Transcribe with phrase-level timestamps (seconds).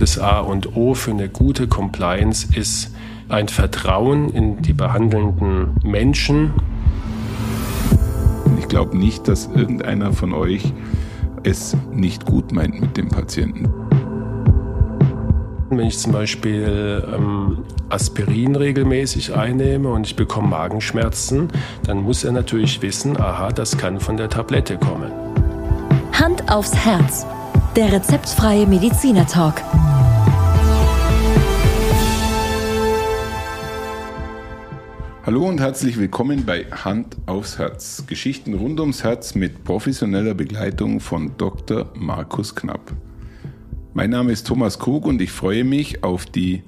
[0.00, 2.90] Das A und O für eine gute Compliance ist
[3.28, 6.54] ein Vertrauen in die behandelnden Menschen.
[8.58, 10.72] Ich glaube nicht, dass irgendeiner von euch
[11.42, 13.68] es nicht gut meint mit dem Patienten.
[15.68, 17.58] Wenn ich zum Beispiel ähm,
[17.90, 21.48] Aspirin regelmäßig einnehme und ich bekomme Magenschmerzen,
[21.84, 25.12] dann muss er natürlich wissen, aha, das kann von der Tablette kommen.
[26.14, 27.26] Hand aufs Herz.
[27.76, 29.62] Der rezeptfreie Mediziner Talk.
[35.26, 38.06] Hallo und herzlich willkommen bei Hand aufs Herz.
[38.06, 41.92] Geschichten rund ums Herz mit professioneller Begleitung von Dr.
[41.94, 42.92] Markus Knapp.
[43.92, 46.62] Mein Name ist Thomas Krug und ich freue mich auf die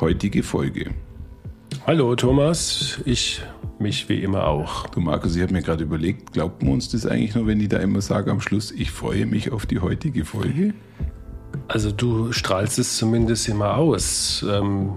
[0.00, 0.90] heutige Folge.
[1.86, 3.40] Hallo Thomas, ich
[3.78, 4.88] mich wie immer auch.
[4.88, 7.68] Du Markus, ich habe mir gerade überlegt, glaubt man uns das eigentlich nur, wenn ich
[7.68, 10.74] da immer sage am Schluss, ich freue mich auf die heutige Folge?
[11.68, 14.44] Also du strahlst es zumindest immer aus.
[14.48, 14.92] Ähm,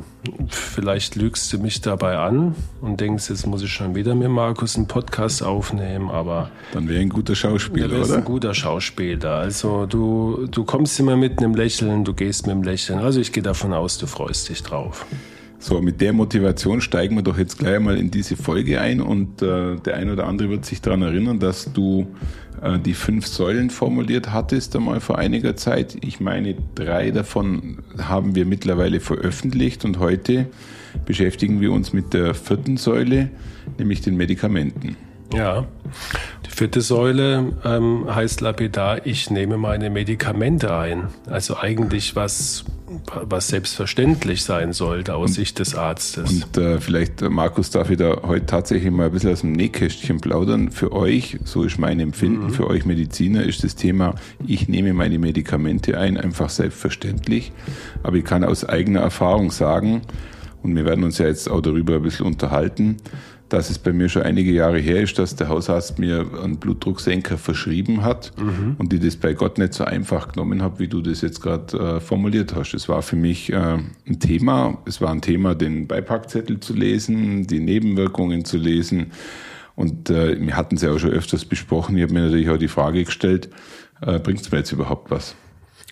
[0.49, 4.75] vielleicht lügst du mich dabei an und denkst, jetzt muss ich schon wieder mit Markus
[4.75, 6.49] einen Podcast aufnehmen, aber...
[6.73, 8.05] Dann wäre ein guter Schauspieler, oder?
[8.05, 8.15] oder?
[8.15, 9.35] ein guter Schauspieler.
[9.35, 12.99] Also du, du kommst immer mit einem Lächeln, du gehst mit einem Lächeln.
[12.99, 15.05] Also ich gehe davon aus, du freust dich drauf.
[15.59, 19.41] So, mit der Motivation steigen wir doch jetzt gleich mal in diese Folge ein und
[19.41, 22.07] äh, der ein oder andere wird sich daran erinnern, dass du
[22.61, 25.97] äh, die fünf Säulen formuliert hattest einmal vor einiger Zeit.
[26.01, 30.47] Ich meine, drei davon haben wir mittlerweile veröffentlicht und heute
[31.05, 33.29] beschäftigen wir uns mit der vierten Säule,
[33.77, 34.97] nämlich den Medikamenten.
[35.33, 35.65] Ja,
[36.45, 41.07] die vierte Säule ähm, heißt lapidar, ich nehme meine Medikamente ein.
[41.27, 46.43] Also eigentlich was, was selbstverständlich sein sollte aus und, Sicht des Arztes.
[46.43, 49.53] Und äh, vielleicht, äh, Markus, darf ich da heute tatsächlich mal ein bisschen aus dem
[49.53, 50.71] Nähkästchen plaudern.
[50.71, 52.49] Für euch, so ist mein Empfinden, mhm.
[52.51, 57.51] für euch Mediziner ist das Thema, ich nehme meine Medikamente ein, einfach selbstverständlich.
[58.03, 60.03] Aber ich kann aus eigener Erfahrung sagen,
[60.61, 62.97] und wir werden uns ja jetzt auch darüber ein bisschen unterhalten,
[63.49, 67.37] dass es bei mir schon einige Jahre her ist, dass der Hausarzt mir einen Blutdrucksenker
[67.37, 68.75] verschrieben hat mhm.
[68.77, 71.77] und ich das bei Gott nicht so einfach genommen habe, wie du das jetzt gerade
[71.77, 72.73] äh, formuliert hast.
[72.73, 74.79] Es war für mich äh, ein Thema.
[74.85, 79.11] Es war ein Thema, den Beipackzettel zu lesen, die Nebenwirkungen zu lesen.
[79.75, 81.97] Und äh, wir hatten es ja auch schon öfters besprochen.
[81.97, 83.49] Ich habe mir natürlich auch die Frage gestellt,
[84.01, 85.35] äh, bringt es mir jetzt überhaupt was?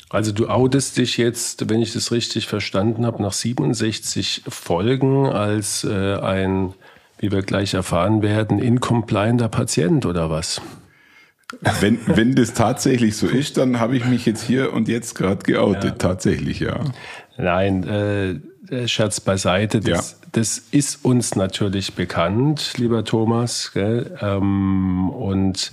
[0.10, 5.84] Also du outest dich jetzt, wenn ich das richtig verstanden habe, nach 67 Folgen als
[5.84, 6.76] äh, ein
[7.24, 10.62] wie wir gleich erfahren werden, incomplianter Patient oder was?
[11.80, 15.44] Wenn, wenn das tatsächlich so ist, dann habe ich mich jetzt hier und jetzt gerade
[15.44, 15.84] geoutet.
[15.84, 15.92] Ja.
[15.92, 16.82] Tatsächlich, ja.
[17.38, 19.80] Nein, äh, Scherz beiseite.
[19.80, 20.28] Das, ja.
[20.34, 23.72] das ist uns natürlich bekannt, lieber Thomas.
[23.76, 25.72] Ähm, und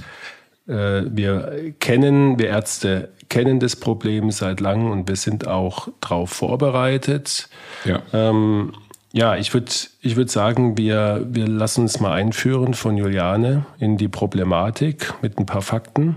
[0.68, 6.30] äh, wir kennen, wir Ärzte kennen das Problem seit langem und wir sind auch darauf
[6.30, 7.48] vorbereitet.
[7.84, 8.02] Ja.
[8.12, 8.72] Ähm,
[9.12, 13.96] ja, ich würde ich würd sagen, wir, wir lassen uns mal einführen von Juliane in
[13.96, 16.16] die Problematik mit ein paar Fakten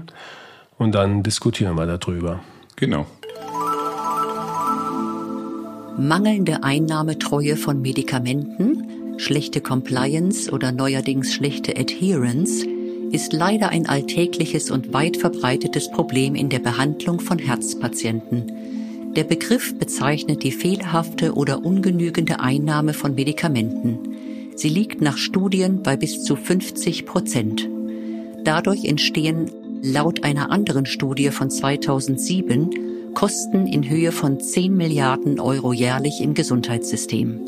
[0.78, 2.42] und dann diskutieren wir darüber.
[2.76, 3.06] Genau.
[5.98, 12.66] Mangelnde Einnahmetreue von Medikamenten, schlechte Compliance oder neuerdings schlechte Adherence
[13.12, 18.52] ist leider ein alltägliches und weit verbreitetes Problem in der Behandlung von Herzpatienten.
[19.16, 24.00] Der Begriff bezeichnet die fehlerhafte oder ungenügende Einnahme von Medikamenten.
[24.56, 27.70] Sie liegt nach Studien bei bis zu 50 Prozent.
[28.44, 29.52] Dadurch entstehen
[29.84, 36.34] laut einer anderen Studie von 2007 Kosten in Höhe von 10 Milliarden Euro jährlich im
[36.34, 37.42] Gesundheitssystem.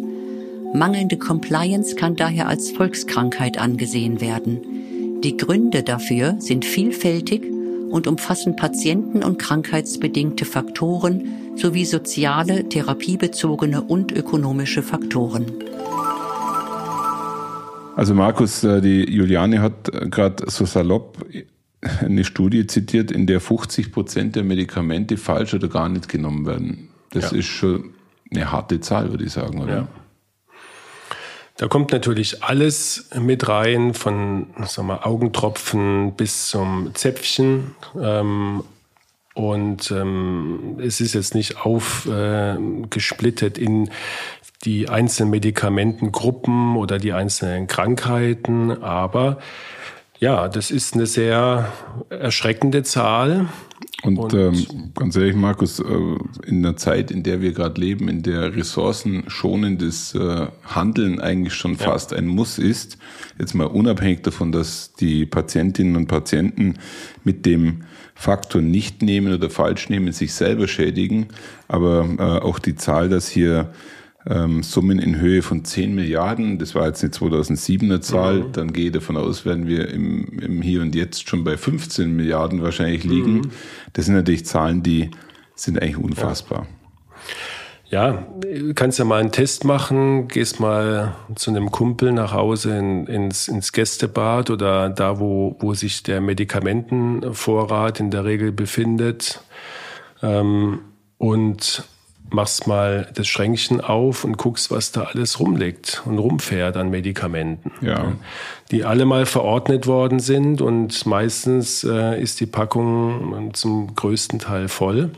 [0.76, 5.22] Mangelnde Compliance kann daher als Volkskrankheit angesehen werden.
[5.24, 7.55] Die Gründe dafür sind vielfältig
[7.90, 11.24] und umfassen patienten- und krankheitsbedingte Faktoren
[11.56, 15.46] sowie soziale, therapiebezogene und ökonomische Faktoren.
[17.96, 21.26] Also Markus, äh, die Juliane hat gerade so salopp
[22.02, 26.90] eine Studie zitiert, in der 50 Prozent der Medikamente falsch oder gar nicht genommen werden.
[27.12, 27.38] Das ja.
[27.38, 27.92] ist schon
[28.32, 29.76] eine harte Zahl, würde ich sagen, oder?
[29.76, 29.88] Ja.
[31.58, 37.76] Da kommt natürlich alles mit rein, von sagen wir, Augentropfen bis zum Zäpfchen.
[38.00, 38.64] Ähm,
[39.34, 43.90] und ähm, es ist jetzt nicht aufgesplittet äh, in
[44.64, 49.40] die einzelnen Medikamentengruppen oder die einzelnen Krankheiten, aber
[50.20, 51.72] ja, das ist eine sehr
[52.10, 53.48] erschreckende Zahl.
[54.06, 55.84] Und, und ähm, ganz ehrlich, Markus, äh,
[56.46, 61.74] in einer Zeit, in der wir gerade leben, in der ressourcenschonendes äh, Handeln eigentlich schon
[61.74, 61.86] ja.
[61.86, 62.98] fast ein Muss ist,
[63.40, 66.76] jetzt mal unabhängig davon, dass die Patientinnen und Patienten
[67.24, 71.28] mit dem Faktor nicht nehmen oder falsch nehmen, sich selber schädigen,
[71.68, 73.74] aber äh, auch die Zahl, dass hier
[74.28, 76.58] ähm, Summen in Höhe von 10 Milliarden.
[76.58, 78.40] Das war jetzt eine 2007er Zahl.
[78.40, 78.52] Mhm.
[78.54, 82.16] Dann gehe ich davon aus, werden wir im, im Hier und Jetzt schon bei 15
[82.16, 83.36] Milliarden wahrscheinlich liegen.
[83.36, 83.52] Mhm.
[83.94, 85.12] Das sind natürlich Zahlen, die
[85.56, 86.68] sind eigentlich unfassbar.
[87.88, 92.76] Ja, du kannst ja mal einen Test machen, gehst mal zu einem Kumpel nach Hause
[92.78, 99.42] in, ins, ins Gästebad oder da, wo, wo sich der Medikamentenvorrat in der Regel befindet.
[100.24, 100.80] Ähm,
[101.20, 101.84] und
[102.30, 107.72] machst mal das Schränkchen auf und guckst, was da alles rumliegt und rumfährt an Medikamenten.
[107.82, 108.14] Ja.
[108.72, 114.68] Die alle mal verordnet worden sind und meistens äh, ist die Packung zum größten Teil
[114.68, 115.12] voll.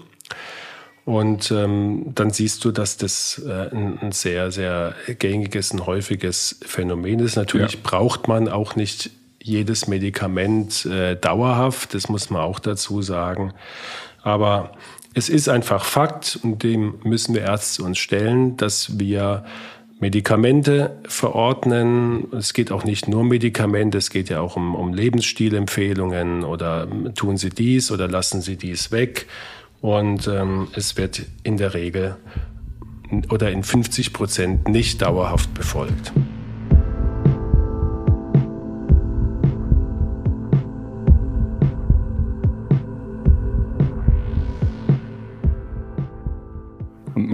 [1.05, 6.59] Und ähm, dann siehst du, dass das äh, ein, ein, sehr, sehr gängiges, ein häufiges
[6.65, 7.37] Phänomen ist.
[7.37, 7.79] Natürlich ja.
[7.81, 9.11] braucht man auch nicht
[9.41, 13.53] jedes Medikament äh, dauerhaft, das muss man auch dazu sagen.
[14.21, 14.73] Aber
[15.17, 19.43] es ist einfach Fakt, und dem müssen wir Ärzte uns stellen, dass wir
[19.99, 22.27] Medikamente verordnen.
[22.33, 26.87] Es geht auch nicht nur um Medikamente, es geht ja auch um, um Lebensstilempfehlungen oder
[27.15, 29.25] tun Sie dies oder lassen Sie dies weg.
[29.81, 32.17] Und ähm, es wird in der Regel
[33.31, 36.11] oder in 50 Prozent nicht dauerhaft befolgt.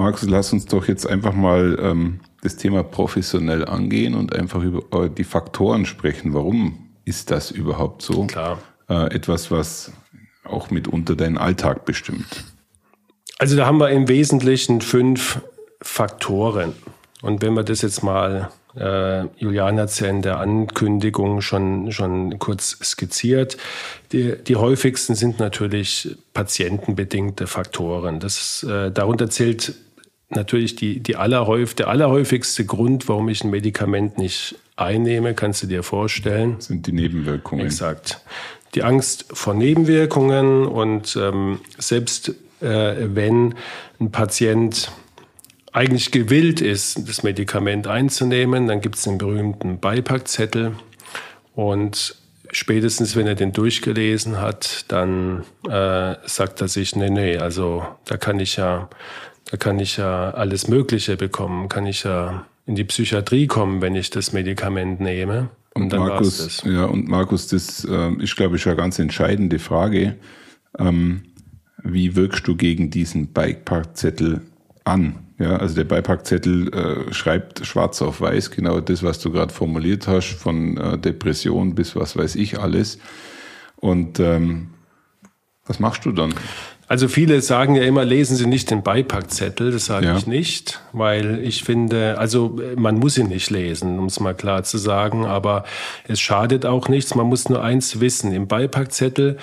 [0.03, 5.05] Markus, lass uns doch jetzt einfach mal ähm, das Thema professionell angehen und einfach über
[5.05, 6.33] äh, die Faktoren sprechen.
[6.33, 8.27] Warum ist das überhaupt so?
[8.27, 8.59] Klar.
[8.89, 9.93] Äh, etwas, was
[10.43, 12.43] auch mitunter deinen Alltag bestimmt.
[13.39, 15.39] Also da haben wir im Wesentlichen fünf
[15.81, 16.73] Faktoren.
[17.21, 21.93] Und wenn wir das jetzt mal, äh, Julian hat es ja in der Ankündigung schon,
[21.93, 23.55] schon kurz skizziert,
[24.11, 28.19] die, die häufigsten sind natürlich patientenbedingte Faktoren.
[28.19, 29.75] Das, äh, darunter zählt
[30.35, 35.67] natürlich die, die allerhäufig, der allerhäufigste Grund, warum ich ein Medikament nicht einnehme, kannst du
[35.67, 36.59] dir vorstellen.
[36.59, 37.65] Sind die Nebenwirkungen.
[37.65, 38.21] Exakt.
[38.75, 42.29] Die Angst vor Nebenwirkungen und ähm, selbst
[42.61, 43.55] äh, wenn
[43.99, 44.91] ein Patient
[45.71, 50.73] eigentlich gewillt ist, das Medikament einzunehmen, dann gibt es den berühmten Beipackzettel
[51.55, 52.15] und
[52.51, 58.17] spätestens wenn er den durchgelesen hat, dann äh, sagt er sich, nee, nee, also da
[58.17, 58.89] kann ich ja
[59.53, 63.93] da kann ich ja alles Mögliche bekommen, kann ich ja in die Psychiatrie kommen, wenn
[63.93, 65.51] ich das Medikament nehme.
[65.75, 70.15] Und, und Markus, ja, und Markus, das äh, ist, glaube ich, eine ganz entscheidende Frage.
[70.79, 71.21] Ähm,
[71.83, 74.41] wie wirkst du gegen diesen Bikeparkzettel
[74.85, 75.19] an?
[75.37, 80.07] Ja, also der Beipackzettel äh, schreibt schwarz auf weiß genau das, was du gerade formuliert
[80.07, 82.97] hast, von äh, Depression bis was weiß ich alles.
[83.75, 84.69] Und ähm,
[85.67, 86.33] was machst du dann?
[86.87, 89.71] Also viele sagen ja immer, lesen Sie nicht den Beipackzettel.
[89.71, 90.17] Das sage ja.
[90.17, 94.63] ich nicht, weil ich finde, also man muss ihn nicht lesen, um es mal klar
[94.63, 95.63] zu sagen, aber
[96.07, 97.15] es schadet auch nichts.
[97.15, 98.33] Man muss nur eins wissen.
[98.33, 99.37] Im Beipackzettel,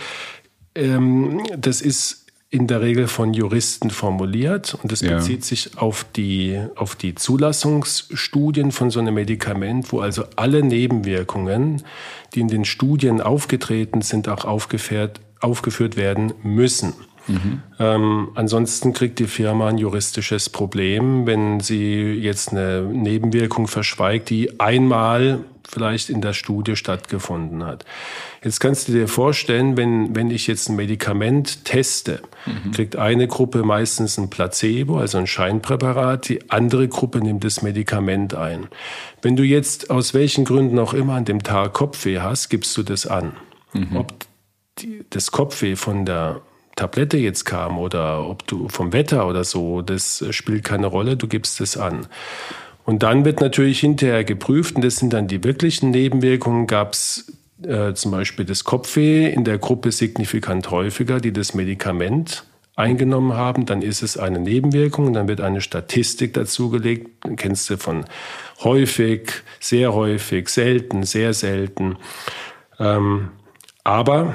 [0.75, 2.21] ähm, das ist
[2.53, 5.15] in der Regel von Juristen formuliert und das ja.
[5.15, 11.85] bezieht sich auf die, auf die Zulassungsstudien von so einem Medikament, wo also alle Nebenwirkungen,
[12.35, 16.95] die in den Studien aufgetreten sind, auch aufgeführt, aufgeführt werden müssen.
[17.27, 17.63] Mhm.
[17.79, 24.59] Ähm, ansonsten kriegt die Firma ein juristisches Problem, wenn sie jetzt eine Nebenwirkung verschweigt, die
[24.61, 27.85] einmal vielleicht in der Studie stattgefunden hat.
[28.43, 32.73] Jetzt kannst du dir vorstellen, wenn, wenn ich jetzt ein Medikament teste, mhm.
[32.73, 38.35] kriegt eine Gruppe meistens ein Placebo, also ein Scheinpräparat, die andere Gruppe nimmt das Medikament
[38.35, 38.67] ein.
[39.23, 42.83] Wenn du jetzt aus welchen Gründen auch immer an dem Tag Kopfweh hast, gibst du
[42.83, 43.35] das an.
[43.73, 43.97] Mhm.
[43.97, 44.15] Ob
[44.79, 46.41] die, das Kopfweh von der
[46.77, 51.27] Tablette jetzt kam oder ob du vom Wetter oder so, das spielt keine Rolle, du
[51.27, 52.07] gibst es an.
[52.85, 57.33] Und dann wird natürlich hinterher geprüft, und das sind dann die wirklichen Nebenwirkungen, gab es
[57.63, 62.45] äh, zum Beispiel das Kopfweh in der Gruppe signifikant häufiger, die das Medikament
[62.77, 68.07] eingenommen haben, dann ist es eine Nebenwirkung, dann wird eine Statistik dazugelegt, kennst du von
[68.65, 71.97] häufig, sehr häufig, selten, sehr selten.
[72.79, 73.31] Ähm,
[73.85, 74.35] aber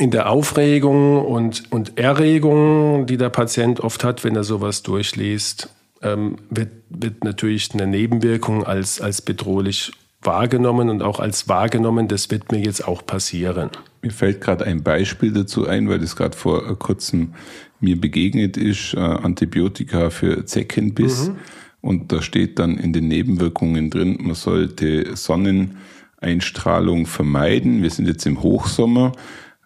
[0.00, 5.68] in der Aufregung und, und Erregung, die der Patient oft hat, wenn er sowas durchliest,
[6.02, 9.92] ähm, wird, wird natürlich eine Nebenwirkung als, als bedrohlich
[10.22, 13.68] wahrgenommen und auch als wahrgenommen, das wird mir jetzt auch passieren.
[14.00, 17.34] Mir fällt gerade ein Beispiel dazu ein, weil das gerade vor kurzem
[17.78, 21.28] mir begegnet ist, äh, Antibiotika für Zeckenbiss.
[21.28, 21.36] Mhm.
[21.82, 27.82] Und da steht dann in den Nebenwirkungen drin, man sollte Sonneneinstrahlung vermeiden.
[27.82, 29.12] Wir sind jetzt im Hochsommer.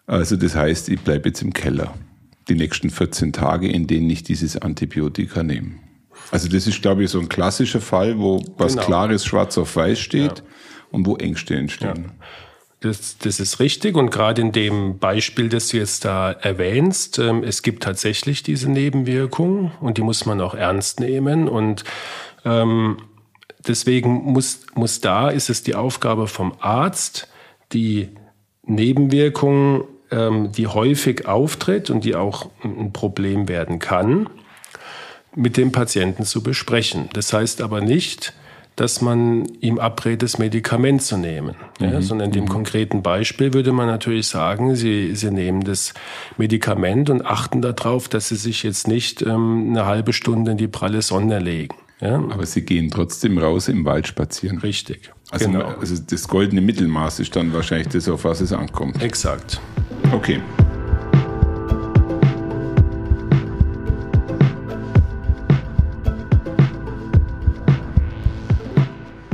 [0.07, 1.93] Also das heißt, ich bleibe jetzt im Keller.
[2.47, 5.79] Die nächsten 14 Tage, in denen ich dieses Antibiotika nehme.
[6.31, 8.85] Also das ist, glaube ich, so ein klassischer Fall, wo was genau.
[8.85, 10.45] Klares schwarz auf weiß steht ja.
[10.91, 12.05] und wo Ängste entstehen.
[12.05, 12.25] Ja.
[12.81, 17.43] Das, das ist richtig und gerade in dem Beispiel, das du jetzt da erwähnst, ähm,
[17.43, 21.83] es gibt tatsächlich diese Nebenwirkungen und die muss man auch ernst nehmen und
[22.43, 22.97] ähm,
[23.67, 27.27] deswegen muss, muss da, ist es die Aufgabe vom Arzt,
[27.71, 28.09] die
[28.63, 34.29] Nebenwirkungen, ähm, die häufig auftritt und die auch ein Problem werden kann,
[35.35, 37.09] mit dem Patienten zu besprechen.
[37.13, 38.33] Das heißt aber nicht,
[38.75, 41.55] dass man ihm abrät, das Medikament zu nehmen.
[41.79, 41.85] Mhm.
[41.85, 42.49] Ja, sondern in dem mhm.
[42.49, 45.93] konkreten Beispiel würde man natürlich sagen, Sie, Sie nehmen das
[46.37, 50.67] Medikament und achten darauf, dass Sie sich jetzt nicht ähm, eine halbe Stunde in die
[50.67, 51.75] pralle Sonne legen.
[52.01, 52.15] Ja?
[52.15, 54.59] Aber Sie gehen trotzdem raus im Wald spazieren.
[54.59, 55.11] Richtig.
[55.31, 55.73] Also, genau.
[55.79, 59.01] also das goldene Mittelmaß ist dann wahrscheinlich das, auf was es ankommt.
[59.01, 59.59] Exakt.
[60.15, 60.39] Okay.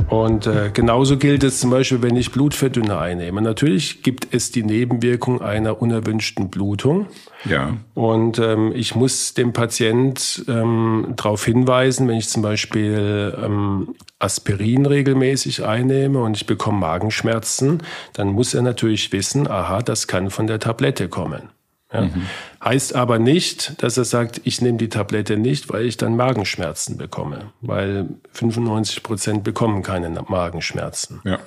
[0.08, 3.40] Und äh, genauso gilt es zum Beispiel, wenn ich Blutverdünner einnehme.
[3.42, 7.06] Natürlich gibt es die Nebenwirkung einer unerwünschten Blutung.
[7.44, 7.76] Ja.
[7.94, 14.86] Und ähm, ich muss dem Patient ähm, darauf hinweisen, wenn ich zum Beispiel ähm, Aspirin
[14.86, 17.82] regelmäßig einnehme und ich bekomme Magenschmerzen,
[18.12, 21.48] dann muss er natürlich wissen, aha, das kann von der Tablette kommen.
[21.92, 22.02] Ja.
[22.02, 22.26] Mhm.
[22.64, 26.96] Heißt aber nicht, dass er sagt, ich nehme die Tablette nicht, weil ich dann Magenschmerzen
[26.96, 31.20] bekomme, weil 95 Prozent bekommen keine Magenschmerzen.
[31.24, 31.38] Ja.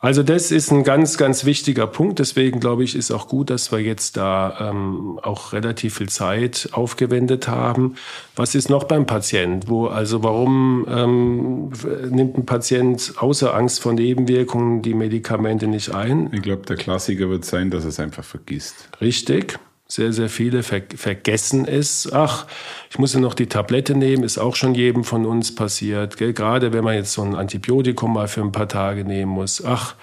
[0.00, 2.20] Also das ist ein ganz, ganz wichtiger Punkt.
[2.20, 6.68] Deswegen glaube ich, ist auch gut, dass wir jetzt da ähm, auch relativ viel Zeit
[6.70, 7.96] aufgewendet haben.
[8.36, 9.68] Was ist noch beim Patient?
[9.68, 11.72] Wo also warum ähm,
[12.10, 16.30] nimmt ein Patient außer Angst vor Nebenwirkungen die Medikamente nicht ein?
[16.32, 18.88] Ich glaube, der Klassiker wird sein, dass er es einfach vergisst.
[19.00, 19.58] Richtig.
[19.90, 22.12] Sehr, sehr viele ver vergessen es.
[22.12, 22.46] Ach,
[22.90, 26.18] ich muss ja noch die Tablette nehmen, ist auch schon jedem von uns passiert.
[26.18, 26.34] Gell?
[26.34, 29.64] Gerade wenn man jetzt so ein Antibiotikum mal für ein paar Tage nehmen muss.
[29.64, 29.94] Ach,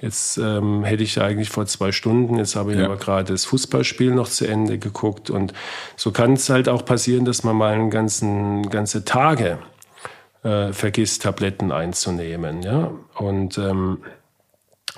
[0.00, 2.84] jetzt ähm, hätte ich ja eigentlich vor zwei Stunden, jetzt habe ich ja.
[2.84, 5.28] aber gerade das Fußballspiel noch zu Ende geguckt.
[5.28, 5.52] Und
[5.96, 9.58] so kann es halt auch passieren, dass man mal einen ganzen, ganze Tage
[10.44, 12.62] äh, vergisst, Tabletten einzunehmen.
[12.62, 12.92] Ja?
[13.16, 13.98] Und ähm,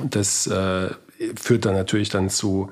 [0.02, 0.90] das äh,
[1.34, 2.70] führt dann natürlich dann zu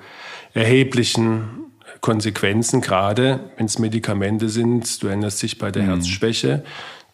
[0.55, 1.63] erheblichen
[2.01, 5.03] Konsequenzen, gerade wenn es Medikamente sind.
[5.03, 5.89] Du erinnerst dich bei der mhm.
[5.89, 6.65] Herzschwäche,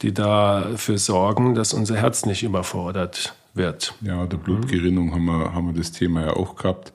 [0.03, 3.95] die dafür sorgen, dass unser Herz nicht überfordert wird.
[4.01, 5.15] Ja, der Blutgerinnung mhm.
[5.15, 6.93] haben, wir, haben wir das Thema ja auch gehabt.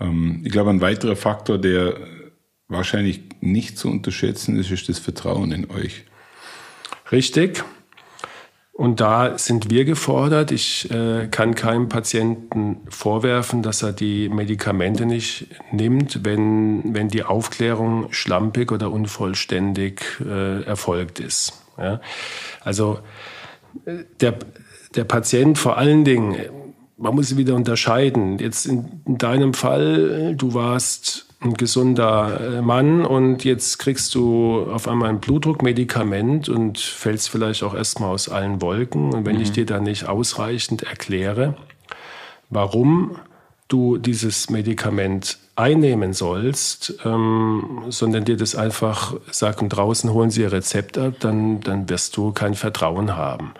[0.00, 1.96] Ähm, ich glaube, ein weiterer Faktor, der
[2.68, 6.04] wahrscheinlich nicht zu unterschätzen ist, ist das Vertrauen in euch.
[7.10, 7.64] Richtig.
[8.78, 10.52] Und da sind wir gefordert.
[10.52, 17.24] Ich äh, kann keinem Patienten vorwerfen, dass er die Medikamente nicht nimmt, wenn, wenn die
[17.24, 21.54] Aufklärung schlampig oder unvollständig äh, erfolgt ist.
[21.76, 22.00] Ja?
[22.62, 23.00] Also
[23.84, 24.38] äh, der,
[24.94, 26.36] der Patient vor allen Dingen,
[26.96, 28.38] man muss wieder unterscheiden.
[28.38, 34.66] Jetzt in, in deinem Fall, du warst ein gesunder äh, Mann und jetzt kriegst du
[34.72, 39.12] auf einmal ein Blutdruckmedikament und fällst vielleicht auch erstmal aus allen Wolken.
[39.14, 39.42] Und wenn mhm.
[39.42, 41.54] ich dir dann nicht ausreichend erkläre,
[42.50, 43.16] warum
[43.68, 50.42] du dieses Medikament einnehmen sollst, ähm, sondern dir das einfach sag und draußen holen sie
[50.42, 53.52] ihr Rezept ab, dann, dann wirst du kein Vertrauen haben.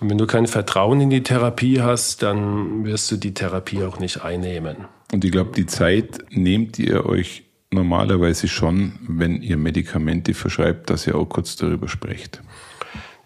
[0.00, 3.98] Und wenn du kein Vertrauen in die Therapie hast, dann wirst du die Therapie auch
[3.98, 4.86] nicht einnehmen.
[5.12, 11.06] Und ich glaube, die Zeit nehmt ihr euch normalerweise schon, wenn ihr Medikamente verschreibt, dass
[11.06, 12.40] ihr auch kurz darüber sprecht.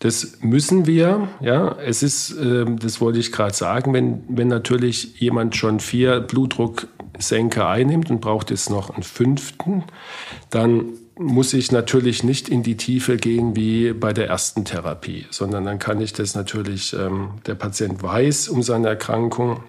[0.01, 1.77] Das müssen wir, ja.
[1.79, 7.69] Es ist, äh, das wollte ich gerade sagen, wenn, wenn natürlich jemand schon vier Blutdrucksenker
[7.69, 9.85] einnimmt und braucht jetzt noch einen fünften,
[10.51, 10.87] dann
[11.23, 15.79] muss ich natürlich nicht in die Tiefe gehen wie bei der ersten Therapie, sondern dann
[15.79, 19.63] kann ich das natürlich, ähm, der Patient weiß um seine Erkrankung,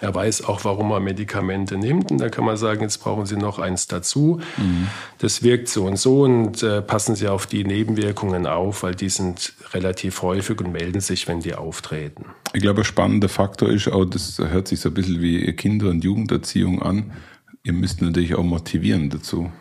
[0.00, 2.10] er weiß auch, warum er Medikamente nimmt.
[2.10, 4.40] Und da kann man sagen, jetzt brauchen Sie noch eins dazu.
[4.56, 4.88] Mhm.
[5.18, 9.10] Das wirkt so und so und äh, passen Sie auf die Nebenwirkungen auf, weil die
[9.10, 12.24] sind relativ häufig und melden sich, wenn die auftreten.
[12.54, 15.90] Ich glaube, ein spannender Faktor ist auch, das hört sich so ein bisschen wie Kinder-
[15.90, 17.12] und Jugenderziehung an.
[17.62, 19.52] Ihr müsst natürlich auch motivieren dazu.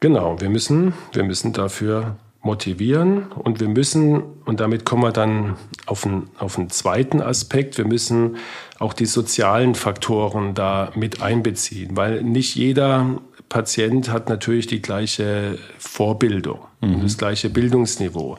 [0.00, 5.56] Genau, wir müssen, wir müssen dafür motivieren und wir müssen, und damit kommen wir dann
[5.86, 8.36] auf einen, auf einen zweiten Aspekt, wir müssen
[8.78, 15.58] auch die sozialen Faktoren da mit einbeziehen, weil nicht jeder Patient hat natürlich die gleiche
[15.78, 16.94] Vorbildung mhm.
[16.94, 18.38] und das gleiche Bildungsniveau.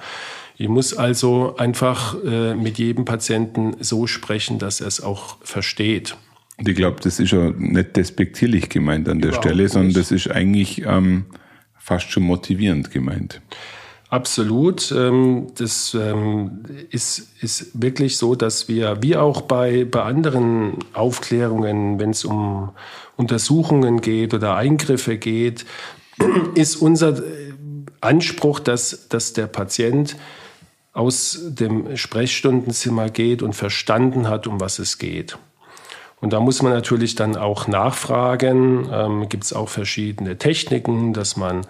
[0.57, 6.17] Ich muss also einfach äh, mit jedem Patienten so sprechen, dass er es auch versteht.
[6.57, 10.11] Und ich glaube, das ist ja nicht despektierlich gemeint an der Überhaupt Stelle, sondern das
[10.11, 11.25] ist eigentlich ähm,
[11.89, 13.41] fast schon motivierend gemeint.
[14.09, 14.91] Absolut.
[14.91, 21.99] Ähm, das ähm, ist, ist wirklich so, dass wir, wie auch bei, bei anderen Aufklärungen,
[21.99, 22.69] wenn es um
[23.17, 25.65] Untersuchungen geht oder Eingriffe geht,
[26.55, 27.23] ist unser
[28.01, 30.15] Anspruch, dass, dass der Patient
[30.93, 35.39] aus dem Sprechstundenzimmer geht und verstanden hat, um was es geht.
[36.21, 41.37] Und da muss man natürlich dann auch nachfragen, ähm, gibt es auch verschiedene Techniken, dass
[41.37, 41.65] man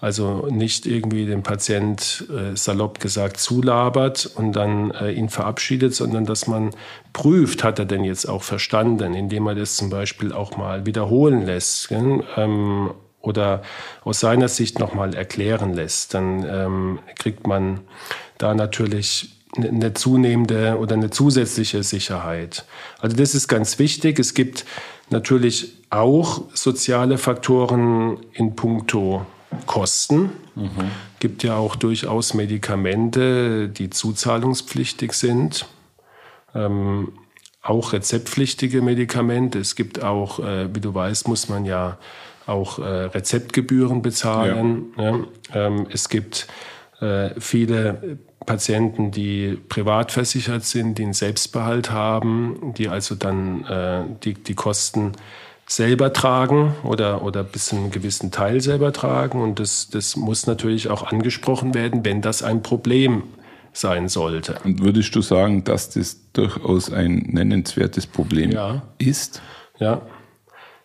[0.00, 6.24] also nicht irgendwie den Patient äh, salopp gesagt zulabert und dann äh, ihn verabschiedet, sondern
[6.24, 6.70] dass man
[7.12, 11.44] prüft, hat er denn jetzt auch verstanden, indem er das zum Beispiel auch mal wiederholen
[11.44, 12.90] lässt ähm,
[13.20, 13.60] oder
[14.02, 16.14] aus seiner Sicht nochmal erklären lässt.
[16.14, 17.80] Dann ähm, kriegt man
[18.38, 22.64] da natürlich eine zunehmende oder eine zusätzliche Sicherheit.
[23.00, 24.18] Also das ist ganz wichtig.
[24.18, 24.64] Es gibt
[25.10, 29.26] natürlich auch soziale Faktoren in puncto
[29.66, 30.30] Kosten.
[30.54, 30.70] Mhm.
[31.18, 35.66] Gibt ja auch durchaus Medikamente, die zuzahlungspflichtig sind.
[36.54, 37.12] Ähm,
[37.62, 39.58] auch rezeptpflichtige Medikamente.
[39.58, 41.98] Es gibt auch, äh, wie du weißt, muss man ja
[42.46, 44.92] auch äh, Rezeptgebühren bezahlen.
[44.96, 45.10] Ja.
[45.10, 45.18] Ja.
[45.54, 46.46] Ähm, es gibt
[47.00, 54.04] äh, viele Patienten, die privat versichert sind, die einen Selbstbehalt haben, die also dann äh,
[54.24, 55.12] die, die Kosten
[55.66, 59.40] selber tragen oder, oder bis zu einem gewissen Teil selber tragen.
[59.40, 63.22] Und das, das muss natürlich auch angesprochen werden, wenn das ein Problem
[63.72, 64.56] sein sollte.
[64.64, 68.82] Und würdest du sagen, dass das durchaus ein nennenswertes Problem ja.
[68.98, 69.42] ist?
[69.78, 70.02] Ja,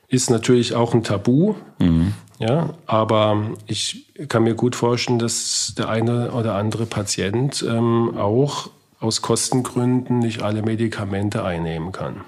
[0.08, 1.56] ist natürlich auch ein Tabu.
[1.80, 2.14] Mhm.
[2.40, 8.70] Ja, aber ich kann mir gut vorstellen, dass der eine oder andere Patient ähm, auch
[9.00, 12.22] aus Kostengründen nicht alle Medikamente einnehmen kann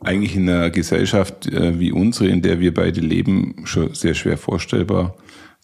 [0.00, 4.38] eigentlich in einer Gesellschaft äh, wie unsere, in der wir beide leben, schon sehr schwer
[4.38, 5.14] vorstellbar,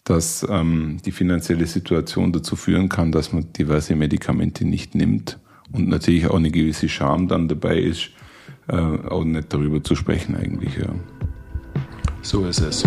[0.03, 5.39] dass ähm, die finanzielle Situation dazu führen kann, dass man diverse Medikamente nicht nimmt
[5.71, 8.09] und natürlich auch eine gewisse Scham dann dabei ist,
[8.67, 10.77] äh, auch nicht darüber zu sprechen eigentlich.
[10.77, 10.89] Ja.
[12.21, 12.83] So ist es.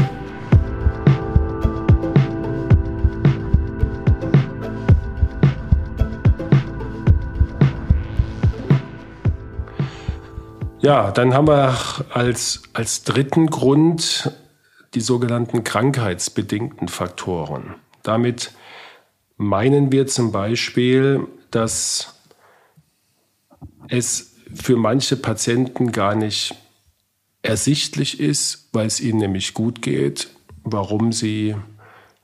[10.82, 11.76] Ja, dann haben wir
[12.14, 14.32] als, als dritten Grund
[14.94, 17.74] die sogenannten krankheitsbedingten Faktoren.
[18.02, 18.52] Damit
[19.36, 22.14] meinen wir zum Beispiel, dass
[23.88, 26.54] es für manche Patienten gar nicht
[27.42, 30.28] ersichtlich ist, weil es ihnen nämlich gut geht,
[30.62, 31.54] warum sie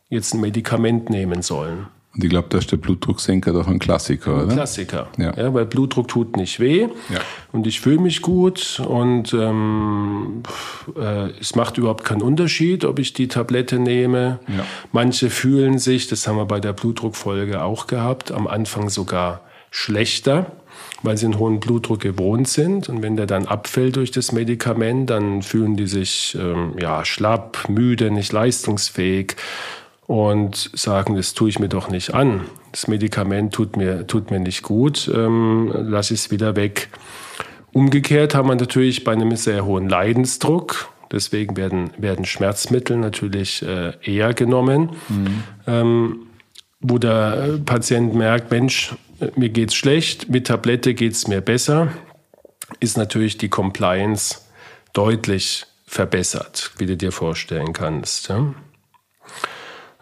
[0.09, 1.87] jetzt ein Medikament nehmen sollen.
[2.15, 4.55] Und ich glaube, da ist der Blutdrucksenker doch ein Klassiker, oder?
[4.55, 5.37] Klassiker, ja.
[5.37, 5.53] ja.
[5.53, 7.21] Weil Blutdruck tut nicht weh ja.
[7.53, 10.43] und ich fühle mich gut und ähm,
[10.97, 14.39] äh, es macht überhaupt keinen Unterschied, ob ich die Tablette nehme.
[14.49, 14.65] Ja.
[14.93, 20.53] Manche fühlen sich, das haben wir bei der Blutdruckfolge auch gehabt, am Anfang sogar schlechter
[21.07, 22.89] weil sie einen hohen Blutdruck gewohnt sind.
[22.89, 27.69] Und wenn der dann abfällt durch das Medikament, dann fühlen die sich ähm, ja, schlapp,
[27.69, 29.37] müde, nicht leistungsfähig
[30.07, 32.43] und sagen, das tue ich mir doch nicht an.
[32.73, 36.89] Das Medikament tut mir, tut mir nicht gut, ähm, lass es wieder weg.
[37.73, 43.93] Umgekehrt haben wir natürlich bei einem sehr hohen Leidensdruck, deswegen werden, werden Schmerzmittel natürlich äh,
[44.03, 45.43] eher genommen, mhm.
[45.67, 46.17] ähm,
[46.81, 48.95] wo der Patient merkt, Mensch,
[49.37, 51.89] mir geht's schlecht, mit Tablette geht's mir besser,
[52.81, 54.41] ist natürlich die Compliance
[54.93, 58.29] deutlich verbessert, wie du dir vorstellen kannst.
[58.29, 58.55] Ja?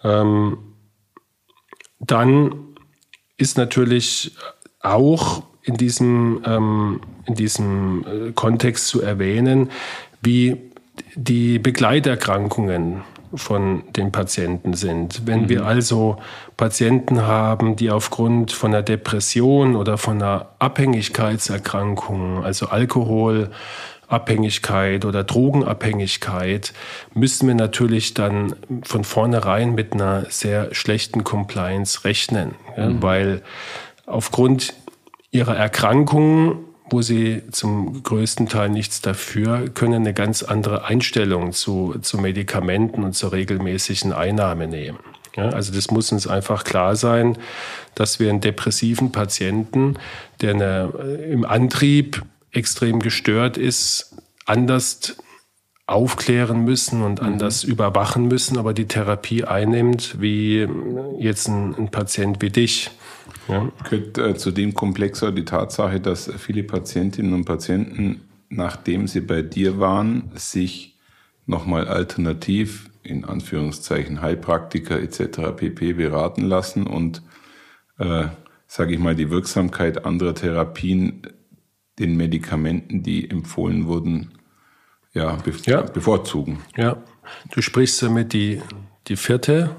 [0.02, 0.58] Ähm,
[2.00, 2.76] dann
[3.36, 4.36] ist natürlich
[4.80, 9.70] auch in diesem, ähm, in diesem äh, Kontext zu erwähnen,
[10.20, 10.70] wie
[11.14, 13.02] die Begleiterkrankungen
[13.36, 15.26] von den Patienten sind.
[15.26, 15.48] Wenn mhm.
[15.48, 16.18] wir also
[16.56, 23.50] Patienten haben, die aufgrund von einer Depression oder von einer Abhängigkeitserkrankung, also Alkohol,
[24.08, 26.72] Abhängigkeit oder Drogenabhängigkeit,
[27.14, 33.02] müssen wir natürlich dann von vornherein mit einer sehr schlechten Compliance rechnen, mhm.
[33.02, 33.42] weil
[34.06, 34.74] aufgrund
[35.30, 36.58] ihrer Erkrankungen
[36.90, 43.04] wo sie zum größten Teil nichts dafür können, eine ganz andere Einstellung zu, zu Medikamenten
[43.04, 44.98] und zur regelmäßigen Einnahme nehmen.
[45.36, 47.36] Ja, also das muss uns einfach klar sein,
[47.94, 49.96] dass wir einen depressiven Patienten,
[50.40, 54.16] der eine, äh, im Antrieb extrem gestört ist,
[54.46, 55.16] anders
[55.86, 57.26] aufklären müssen und mhm.
[57.26, 60.66] anders überwachen müssen, aber die Therapie einnimmt, wie
[61.18, 62.90] jetzt ein, ein Patient wie dich.
[63.48, 63.70] Ja.
[63.88, 69.20] Gehört äh, zu dem Komplex auch die Tatsache, dass viele Patientinnen und Patienten, nachdem sie
[69.20, 70.98] bei dir waren, sich
[71.46, 75.56] nochmal alternativ in Anführungszeichen Heilpraktiker etc.
[75.56, 75.92] pp.
[75.94, 77.22] beraten lassen und,
[77.98, 78.28] äh,
[78.66, 81.22] sage ich mal, die Wirksamkeit anderer Therapien
[81.98, 84.32] den Medikamenten, die empfohlen wurden,
[85.12, 85.82] ja, be ja.
[85.82, 86.58] bevorzugen.
[86.76, 86.96] Ja,
[87.52, 88.60] du sprichst damit die,
[89.06, 89.76] die vierte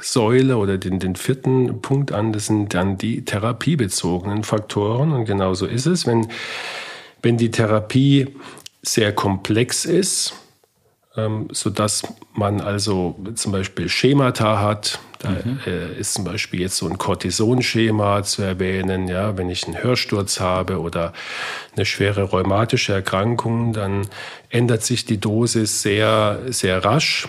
[0.00, 5.12] Säule oder den, den vierten Punkt an, das sind dann die therapiebezogenen Faktoren.
[5.12, 6.06] Und genau so ist es.
[6.06, 6.28] Wenn,
[7.22, 8.34] wenn die Therapie
[8.82, 10.34] sehr komplex ist,
[11.16, 12.02] ähm, sodass
[12.34, 15.00] man also zum Beispiel Schemata hat.
[15.18, 15.60] Da mhm.
[15.66, 19.08] äh, ist zum Beispiel jetzt so ein Cortisonschema zu erwähnen.
[19.08, 21.12] Ja, wenn ich einen Hörsturz habe oder
[21.76, 24.06] eine schwere rheumatische Erkrankung, dann
[24.48, 27.28] ändert sich die Dosis sehr, sehr rasch,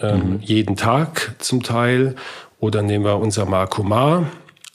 [0.00, 0.40] ähm, mhm.
[0.40, 2.14] jeden Tag zum Teil.
[2.58, 4.26] Oder nehmen wir unser Marcomar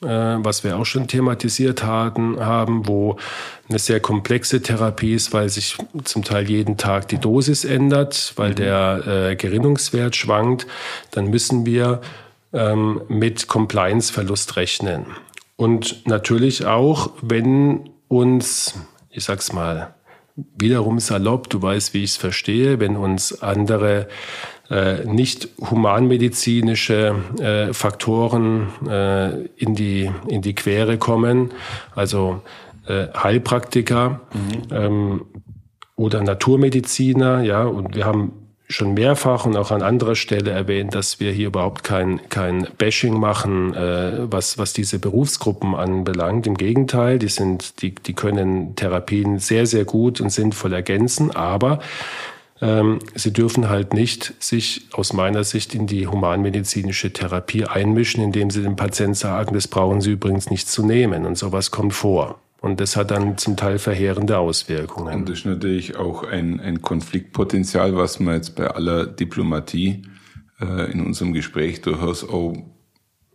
[0.03, 3.17] äh, was wir auch schon thematisiert hatten, haben, wo
[3.69, 8.51] eine sehr komplexe Therapie ist, weil sich zum Teil jeden Tag die Dosis ändert, weil
[8.51, 8.55] mhm.
[8.55, 10.65] der äh, Gerinnungswert schwankt,
[11.11, 12.01] dann müssen wir
[12.51, 15.05] ähm, mit Compliance-Verlust rechnen.
[15.55, 18.73] Und natürlich auch, wenn uns,
[19.11, 19.93] ich sag's mal,
[20.57, 24.07] wiederum salopp, du weißt, wie ich es verstehe, wenn uns andere
[25.05, 31.51] nicht humanmedizinische äh, Faktoren äh, in, die, in die Quere kommen,
[31.93, 32.41] also
[32.87, 34.75] äh, Heilpraktiker mhm.
[34.75, 35.25] ähm,
[35.95, 38.33] oder Naturmediziner, ja, und wir haben
[38.71, 43.19] schon mehrfach und auch an anderer Stelle erwähnt, dass wir hier überhaupt kein, kein Bashing
[43.19, 46.47] machen, äh, was, was diese Berufsgruppen anbelangt.
[46.47, 51.79] Im Gegenteil, die sind, die, die können Therapien sehr, sehr gut und sinnvoll ergänzen, aber
[53.15, 58.61] sie dürfen halt nicht sich aus meiner Sicht in die humanmedizinische Therapie einmischen, indem sie
[58.61, 61.25] dem Patienten sagen, das brauchen sie übrigens nicht zu nehmen.
[61.25, 62.39] Und sowas kommt vor.
[62.61, 65.15] Und das hat dann zum Teil verheerende Auswirkungen.
[65.15, 70.03] Und das ist natürlich auch ein, ein Konfliktpotenzial, was man jetzt bei aller Diplomatie
[70.59, 72.53] äh, in unserem Gespräch durchaus auch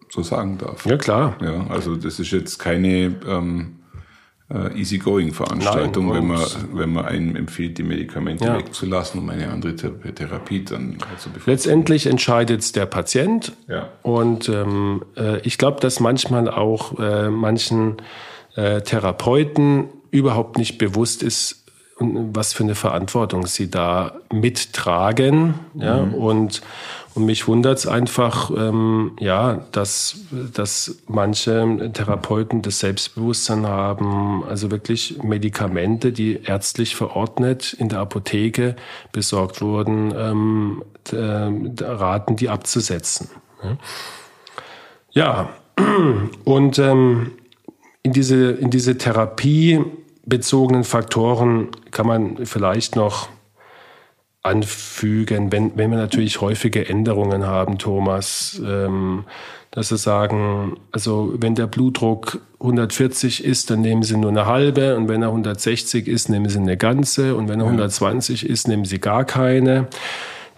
[0.09, 0.87] so sagen darf.
[0.87, 1.37] Ja, klar.
[1.43, 3.76] Ja, also das ist jetzt keine ähm,
[4.49, 6.41] äh, Easygoing-Veranstaltung, wenn man,
[6.73, 8.59] wenn man einem empfiehlt, die Medikamente ja.
[8.59, 11.51] wegzulassen, um eine andere Therapie dann zu befolgen.
[11.51, 13.53] Letztendlich entscheidet der Patient.
[13.69, 13.89] Ja.
[14.03, 17.97] Und ähm, äh, ich glaube, dass manchmal auch äh, manchen
[18.55, 21.66] äh, Therapeuten überhaupt nicht bewusst ist,
[21.99, 25.55] was für eine Verantwortung sie da mittragen.
[25.75, 26.15] Ja, mhm.
[26.15, 26.63] und,
[27.15, 30.19] und mich wundert es einfach, ähm, ja, dass,
[30.53, 38.77] dass manche Therapeuten das Selbstbewusstsein haben, also wirklich Medikamente, die ärztlich verordnet in der Apotheke
[39.13, 40.83] besorgt wurden, ähm,
[41.13, 43.31] äh, raten, die abzusetzen.
[45.13, 45.49] Ja,
[46.45, 47.33] und ähm,
[48.03, 48.99] in diese, in diese
[50.27, 53.29] therapiebezogenen Faktoren kann man vielleicht noch
[54.43, 59.25] anfügen, wenn, wenn wir natürlich häufige Änderungen haben, Thomas, ähm,
[59.73, 64.97] dass sie sagen, also wenn der Blutdruck 140 ist, dann nehmen sie nur eine halbe
[64.97, 67.73] und wenn er 160 ist, nehmen sie eine ganze und wenn er ja.
[67.73, 69.89] 120 ist, nehmen sie gar keine.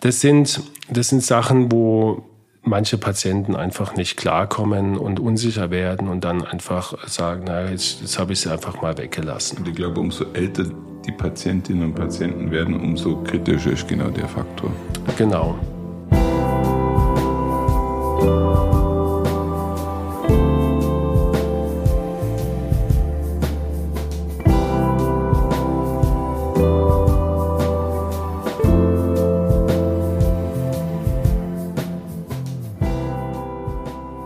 [0.00, 2.24] Das sind, das sind Sachen, wo
[2.68, 8.18] manche Patienten einfach nicht klarkommen und unsicher werden und dann einfach sagen, na, jetzt, jetzt
[8.18, 9.58] habe ich sie einfach mal weggelassen.
[9.58, 10.64] Und ich glaube, umso älter
[11.06, 14.70] die Patientinnen und Patienten werden, umso kritischer ist genau der Faktor.
[15.16, 15.58] Genau.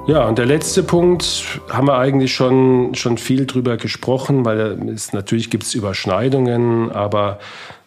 [0.04, 5.12] Ja, und der letzte Punkt haben wir eigentlich schon, schon viel drüber gesprochen, weil es
[5.12, 7.38] natürlich gibt es Überschneidungen, aber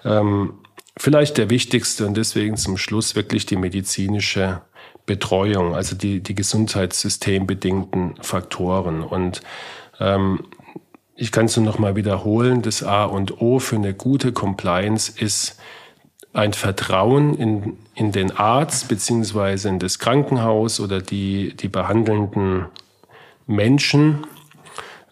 [0.05, 0.53] ähm,
[0.95, 4.61] vielleicht der wichtigste und deswegen zum Schluss wirklich die medizinische
[5.05, 9.03] Betreuung, also die, die gesundheitssystembedingten Faktoren.
[9.03, 9.41] Und
[9.99, 10.45] ähm,
[11.17, 15.11] ich kann es nur noch mal wiederholen, das A und O für eine gute Compliance
[15.19, 15.59] ist
[16.35, 22.65] ein Vertrauen in, in den Arzt beziehungsweise in das Krankenhaus oder die, die behandelnden
[23.47, 24.25] Menschen,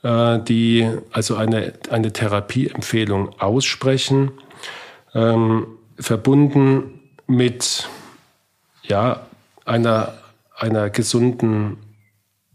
[0.03, 4.31] äh, die also eine, eine Therapieempfehlung aussprechen,
[5.13, 7.87] ähm, verbunden mit
[8.83, 9.25] ja,
[9.65, 10.13] einer
[10.57, 11.77] einer gesunden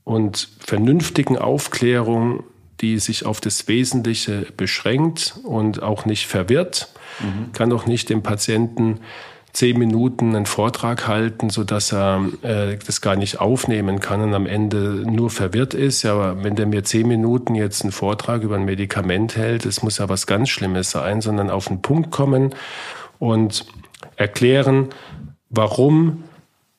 [0.05, 2.45] und vernünftigen Aufklärung,
[2.81, 6.89] die sich auf das Wesentliche beschränkt und auch nicht verwirrt,
[7.21, 7.53] mhm.
[7.53, 9.01] kann auch nicht dem Patienten
[9.53, 14.35] zehn Minuten einen Vortrag halten, so dass er äh, das gar nicht aufnehmen kann und
[14.35, 16.03] am Ende nur verwirrt ist.
[16.03, 19.83] Ja, aber wenn der mir zehn Minuten jetzt einen Vortrag über ein Medikament hält, es
[19.83, 22.55] muss ja was ganz Schlimmes sein, sondern auf den Punkt kommen
[23.19, 23.67] und
[24.17, 24.91] erklären,
[25.49, 26.25] warum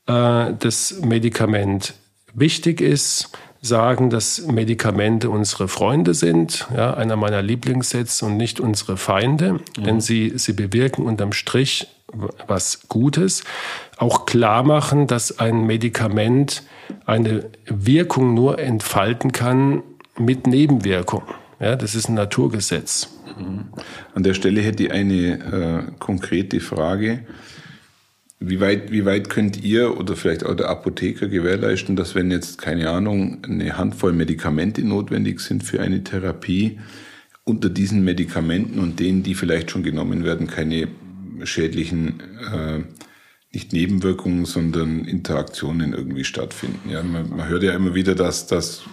[0.06, 1.96] äh, das Medikament
[2.34, 8.98] wichtig ist, sagen, dass Medikamente unsere Freunde sind, ja, einer meiner Lieblingssätze und nicht unsere
[8.98, 9.84] Feinde, mhm.
[9.84, 11.88] denn sie, sie bewirken unterm Strich
[12.48, 13.44] was Gutes.
[13.98, 16.64] Auch klar machen, dass ein Medikament
[17.06, 19.84] eine Wirkung nur entfalten kann
[20.18, 21.24] mit Nebenwirkung.
[21.60, 23.10] Ja, das ist ein Naturgesetz.
[23.38, 23.66] Mhm.
[24.16, 27.26] An der Stelle hätte ich eine äh, konkrete Frage.
[28.42, 32.58] Wie weit, wie weit könnt ihr oder vielleicht auch der Apotheker gewährleisten, dass wenn jetzt,
[32.58, 36.80] keine Ahnung, eine Handvoll Medikamente notwendig sind für eine Therapie,
[37.44, 40.88] unter diesen Medikamenten und denen, die vielleicht schon genommen werden, keine
[41.44, 42.22] schädlichen,
[42.54, 42.80] äh,
[43.52, 46.90] nicht Nebenwirkungen, sondern Interaktionen irgendwie stattfinden.
[46.90, 48.84] Ja, man, man hört ja immer wieder, dass, dass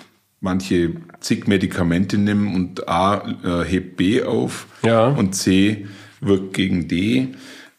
[0.40, 5.09] manche zig Medikamente nehmen und A äh, hebt B auf ja.
[5.09, 5.87] und C
[6.20, 7.28] wirkt gegen D.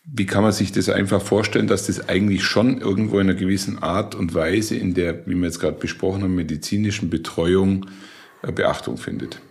[0.10, 3.84] Wie kann man sich das einfach vorstellen, dass das eigentlich schon irgendwo in einer gewissen
[3.84, 7.88] Art und Weise in der, wie wir jetzt gerade besprochen haben, medizinischen Betreuung
[8.42, 9.42] äh, Beachtung findet?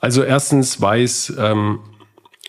[0.00, 1.78] Also erstens weiß ähm,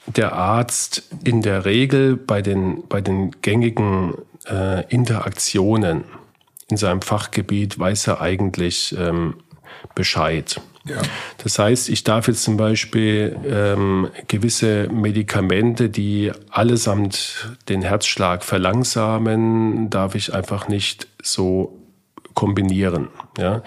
[0.08, 4.16] der Arzt in der Regel bei den, bei den gängigen
[4.50, 6.04] äh, Interaktionen
[6.70, 9.36] in seinem Fachgebiet, weiß er eigentlich ähm,
[9.94, 10.60] Bescheid.
[11.38, 19.90] Das heißt, ich darf jetzt zum Beispiel ähm, gewisse Medikamente, die allesamt den Herzschlag verlangsamen,
[19.90, 21.80] darf ich einfach nicht so
[22.34, 23.08] kombinieren.
[23.38, 23.64] Ja?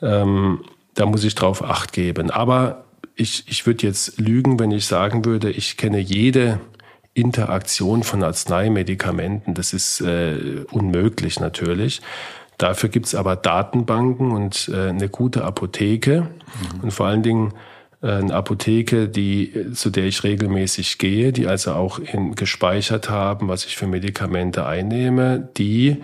[0.00, 2.30] Ähm, da muss ich drauf acht geben.
[2.30, 2.84] Aber
[3.16, 6.60] ich, ich würde jetzt lügen, wenn ich sagen würde, ich kenne jede
[7.14, 9.54] Interaktion von Arzneimedikamenten.
[9.54, 12.00] Das ist äh, unmöglich natürlich.
[12.58, 16.80] Dafür gibt's aber Datenbanken und äh, eine gute Apotheke mhm.
[16.82, 17.54] und vor allen Dingen
[18.02, 23.48] äh, eine Apotheke, die, zu der ich regelmäßig gehe, die also auch in, gespeichert haben,
[23.48, 25.98] was ich für Medikamente einnehme, die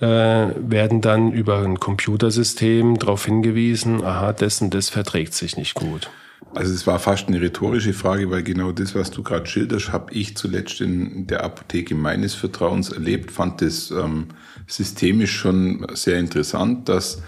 [0.00, 6.10] äh, werden dann über ein Computersystem darauf hingewiesen, aha, dessen das verträgt sich nicht gut.
[6.54, 10.12] Also es war fast eine rhetorische Frage, weil genau das, was du gerade schilderst, habe
[10.12, 14.26] ich zuletzt in der Apotheke meines Vertrauens erlebt, fand das ähm,
[14.66, 17.22] systemisch schon sehr interessant, dass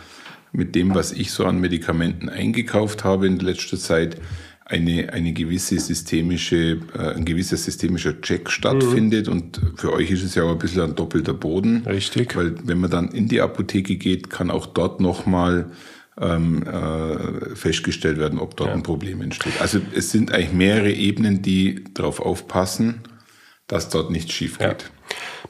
[0.53, 4.21] mit dem, was ich so an Medikamenten eingekauft habe in letzter Zeit,
[4.67, 9.27] eine, eine gewisse systemische, äh, ein gewisser systemischer Check stattfindet.
[9.27, 9.33] Mhm.
[9.33, 11.85] Und für euch ist es ja auch ein bisschen ein doppelter Boden.
[11.87, 12.35] Richtig.
[12.37, 15.71] Weil wenn man dann in die Apotheke geht, kann auch dort nochmal
[16.19, 18.75] ähm, äh, festgestellt werden, ob dort ja.
[18.75, 19.61] ein Problem entsteht.
[19.61, 23.01] Also es sind eigentlich mehrere Ebenen, die darauf aufpassen,
[23.67, 24.83] dass dort nichts schief geht.
[24.83, 24.89] Ja.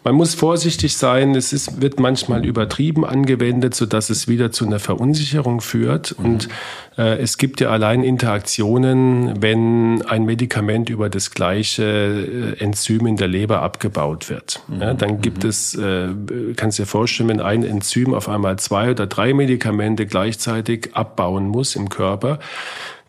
[0.04, 1.34] Man muss vorsichtig sein.
[1.34, 6.18] Es ist, wird manchmal übertrieben angewendet, so dass es wieder zu einer Verunsicherung führt.
[6.18, 6.24] Mhm.
[6.24, 6.48] Und
[6.98, 13.16] äh, es gibt ja allein Interaktionen, wenn ein Medikament über das gleiche äh, Enzym in
[13.16, 14.60] der Leber abgebaut wird.
[14.68, 14.80] Mhm.
[14.82, 15.48] Ja, dann gibt mhm.
[15.48, 16.08] es, äh,
[16.54, 21.76] kannst dir vorstellen, wenn ein Enzym auf einmal zwei oder drei Medikamente gleichzeitig abbauen muss
[21.76, 22.40] im Körper,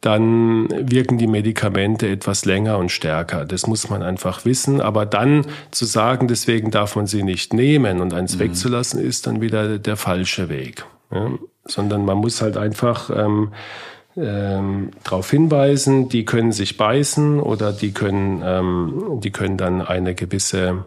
[0.06, 3.44] dann wirken die Medikamente etwas länger und stärker.
[3.44, 4.80] Das muss man einfach wissen.
[4.80, 8.42] Aber dann zu sagen, deswegen darf man sie nicht nehmen und eins mhm.
[8.42, 10.86] wegzulassen, ist dann wieder der falsche Weg.
[11.12, 11.32] Ja?
[11.66, 13.52] Sondern man muss halt einfach ähm,
[14.16, 20.14] ähm, darauf hinweisen, die können sich beißen oder die können, ähm, die können dann eine
[20.14, 20.86] gewisse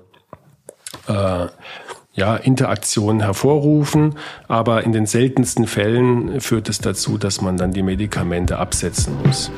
[1.09, 1.47] äh,
[2.19, 4.17] ja, Interaktionen hervorrufen,
[4.49, 9.53] aber in den seltensten Fällen führt es dazu, dass man dann die Medikamente absetzen muss.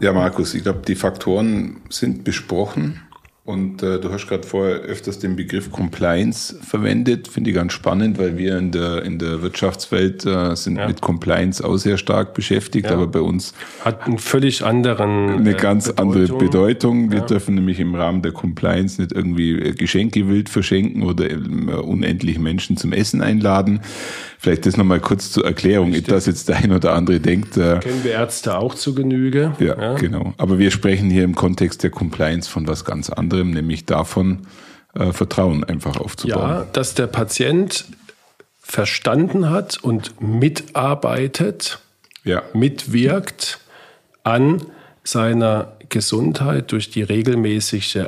[0.00, 3.00] Ja, Markus, ich glaube, die Faktoren sind besprochen.
[3.50, 8.16] Und äh, du hast gerade vorher öfters den Begriff Compliance verwendet, finde ich ganz spannend,
[8.16, 10.86] weil wir in der, in der Wirtschaftswelt äh, sind ja.
[10.86, 12.92] mit Compliance auch sehr stark beschäftigt, ja.
[12.92, 13.52] aber bei uns
[13.84, 16.14] hat einen völlig anderen eine äh, ganz Bedeutung.
[16.14, 17.10] andere Bedeutung.
[17.10, 17.26] Wir ja.
[17.26, 22.38] dürfen nämlich im Rahmen der Compliance nicht irgendwie äh, Geschenke wild verschenken oder äh, unendlich
[22.38, 23.80] Menschen zum Essen einladen.
[24.42, 26.14] Vielleicht das nochmal kurz zur Erklärung, Richtig.
[26.14, 27.58] dass jetzt der ein oder andere denkt.
[27.58, 29.52] Äh, Kennen wir Ärzte auch zu Genüge.
[29.58, 30.32] Ja, ja, genau.
[30.38, 34.46] Aber wir sprechen hier im Kontext der Compliance von was ganz anderem, nämlich davon,
[34.94, 36.50] äh, Vertrauen einfach aufzubauen.
[36.50, 37.86] Ja, dass der Patient
[38.60, 41.78] verstanden hat und mitarbeitet
[42.24, 42.42] ja.
[42.52, 43.58] mitwirkt
[44.22, 44.62] an
[45.02, 48.06] seiner Gesundheit durch die regelmäßige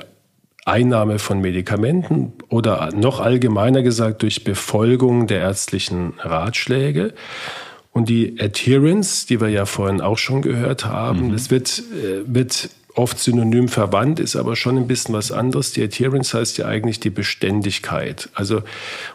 [0.64, 7.14] Einnahme von Medikamenten oder noch allgemeiner gesagt durch Befolgung der ärztlichen Ratschläge.
[7.90, 11.32] Und die Adherence, die wir ja vorhin auch schon gehört haben, mhm.
[11.32, 15.72] das wird, äh, wird oft synonym verwandt, ist aber schon ein bisschen was anderes.
[15.72, 18.28] Die Adherence heißt ja eigentlich die Beständigkeit.
[18.34, 18.62] Also,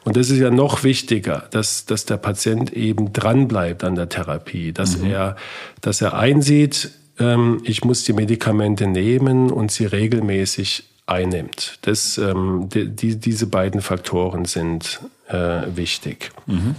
[0.04, 4.72] und das ist ja noch wichtiger, dass, dass der Patient eben dranbleibt an der Therapie,
[4.74, 5.12] dass mhm.
[5.12, 5.36] er,
[5.82, 11.80] dass er einsieht, ähm, ich muss die Medikamente nehmen und sie regelmäßig einnimmt.
[11.84, 16.32] Das, ähm, die, die, diese beiden Faktoren sind äh, wichtig.
[16.46, 16.76] Mhm.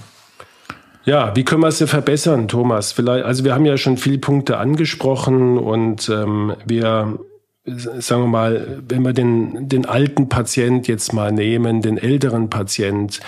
[1.09, 2.93] Ja, wie können wir es verbessern, Thomas?
[2.93, 7.19] Vielleicht, also wir haben ja schon viele Punkte angesprochen und ähm, wir
[7.65, 13.21] sagen wir mal, wenn wir den, den alten Patient jetzt mal nehmen, den älteren Patient,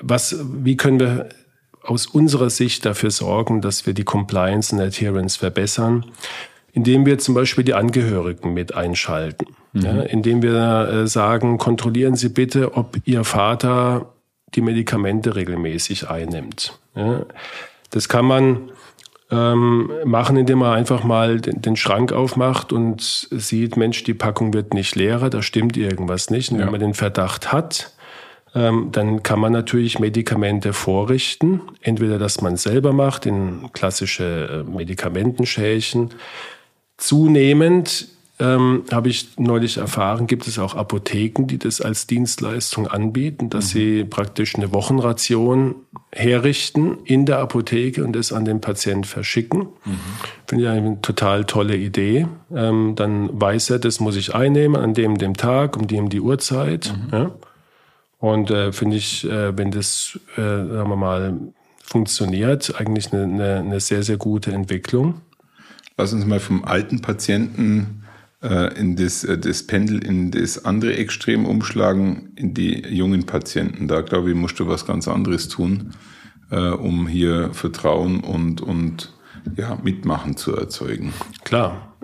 [0.00, 1.30] was, wie können wir
[1.82, 6.04] aus unserer Sicht dafür sorgen, dass wir die Compliance und Adherence verbessern?
[6.72, 9.46] Indem wir zum Beispiel die Angehörigen mit einschalten.
[9.72, 9.82] Mhm.
[9.82, 14.12] Ja, indem wir äh, sagen, kontrollieren Sie bitte, ob Ihr Vater
[14.54, 16.78] die Medikamente regelmäßig einnimmt.
[16.94, 17.26] Ja,
[17.90, 18.70] das kann man
[19.30, 24.52] ähm, machen, indem man einfach mal den, den, Schrank aufmacht und sieht, Mensch, die Packung
[24.52, 26.52] wird nicht leerer, da stimmt irgendwas nicht.
[26.52, 26.64] Und ja.
[26.64, 27.92] wenn man den Verdacht hat,
[28.54, 31.62] ähm, dann kann man natürlich Medikamente vorrichten.
[31.80, 36.10] Entweder, dass man selber macht, in klassische äh, Medikamentenschälchen.
[36.96, 38.08] Zunehmend
[38.40, 43.66] ähm, habe ich neulich erfahren, gibt es auch Apotheken, die das als Dienstleistung anbieten, dass
[43.66, 43.78] mhm.
[43.78, 45.76] sie praktisch eine Wochenration
[46.10, 49.68] herrichten in der Apotheke und das an den Patienten verschicken.
[49.84, 49.98] Mhm.
[50.48, 52.26] Finde ich eine total tolle Idee.
[52.52, 56.08] Ähm, dann weiß er, das muss ich einnehmen an dem, dem Tag, um die, um
[56.08, 56.92] die Uhrzeit.
[56.92, 57.12] Mhm.
[57.12, 57.30] Ja?
[58.18, 61.38] Und äh, finde ich, äh, wenn das, äh, sagen wir mal,
[61.84, 65.20] funktioniert, eigentlich eine, eine, eine sehr, sehr gute Entwicklung.
[65.96, 68.03] Lass uns mal vom alten Patienten
[68.78, 73.88] in das, äh, das Pendel in das andere Extrem umschlagen, in die jungen Patienten.
[73.88, 75.94] Da glaube ich, musst du was ganz anderes tun,
[76.50, 79.12] äh, um hier Vertrauen und, und
[79.56, 81.12] ja, Mitmachen zu erzeugen.
[81.44, 81.94] Klar.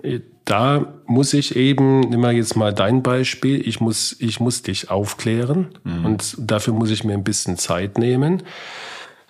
[0.45, 4.89] Da muss ich eben, nimm mal jetzt mal dein Beispiel, ich muss, ich muss dich
[4.89, 6.05] aufklären mhm.
[6.05, 8.41] und dafür muss ich mir ein bisschen Zeit nehmen.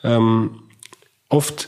[0.04, 0.62] Ähm,
[1.28, 1.68] oft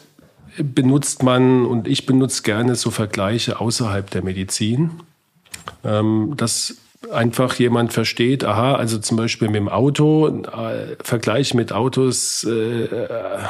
[0.58, 4.91] benutzt man und ich benutze gerne so Vergleiche außerhalb der Medizin
[5.84, 6.78] ähm, dass
[7.12, 12.88] einfach jemand versteht, aha, also zum Beispiel mit dem Auto, äh, Vergleich mit Autos äh,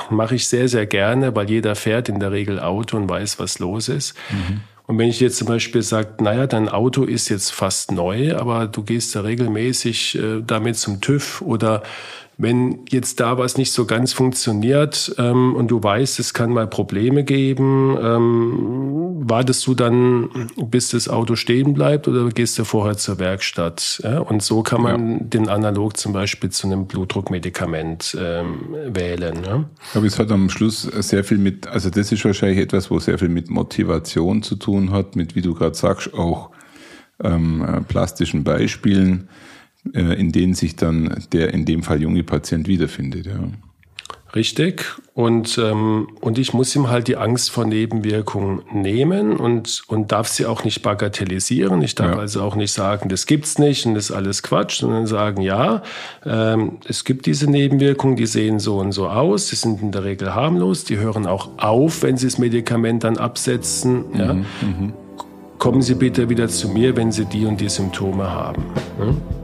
[0.09, 3.59] mache ich sehr, sehr gerne, weil jeder fährt in der Regel Auto und weiß, was
[3.59, 4.15] los ist.
[4.31, 4.61] Mhm.
[4.85, 8.67] Und wenn ich jetzt zum Beispiel sage, naja, dein Auto ist jetzt fast neu, aber
[8.67, 11.83] du gehst da regelmäßig äh, damit zum TÜV oder
[12.37, 16.67] wenn jetzt da was nicht so ganz funktioniert ähm, und du weißt, es kann mal
[16.67, 22.97] Probleme geben, ähm, wartest du dann, bis das Auto stehen bleibt oder gehst du vorher
[22.97, 24.01] zur Werkstatt?
[24.03, 24.19] Ja?
[24.19, 25.23] Und so kann man ja.
[25.23, 29.37] den Analog zum Beispiel zu einem Blutdruckmedikament ähm, wählen.
[29.85, 32.99] Ich glaube, es hat am Schluss sehr viel mit, also das ist wahrscheinlich etwas, wo
[32.99, 36.49] sehr viel mit Motivation zu tun hat, mit, wie du gerade sagst, auch
[37.23, 39.29] ähm, äh, plastischen Beispielen
[39.91, 43.25] in denen sich dann der in dem Fall junge Patient wiederfindet.
[43.25, 43.39] Ja.
[44.35, 44.85] Richtig.
[45.13, 50.27] Und, ähm, und ich muss ihm halt die Angst vor Nebenwirkungen nehmen und, und darf
[50.27, 51.83] sie auch nicht bagatellisieren.
[51.83, 52.17] Ich darf ja.
[52.17, 55.83] also auch nicht sagen, das gibt's nicht und das ist alles Quatsch, sondern sagen, ja,
[56.25, 60.03] ähm, es gibt diese Nebenwirkungen, die sehen so und so aus, die sind in der
[60.03, 64.05] Regel harmlos, die hören auch auf, wenn sie das Medikament dann absetzen.
[64.13, 64.33] Mhm, ja.
[64.33, 64.93] Mhm.
[65.59, 68.65] Kommen Sie bitte wieder zu mir, wenn Sie die und die Symptome haben.
[68.99, 69.42] Ja?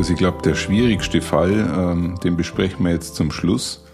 [0.00, 3.84] Markus, ich glaube, der schwierigste Fall, ähm, den besprechen wir jetzt zum Schluss,